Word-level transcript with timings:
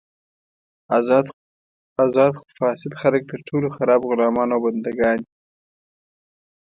ازاد 2.13 2.31
خو 2.35 2.39
فاسد 2.57 2.91
خلک 3.01 3.21
تر 3.31 3.39
ټولو 3.49 3.67
خراب 3.75 4.01
غلامان 4.09 4.49
او 4.51 4.59
بندګان 4.65 5.17
دي. 5.25 5.31